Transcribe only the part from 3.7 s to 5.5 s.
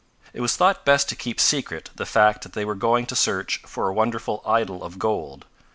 a wonderful idol of gold.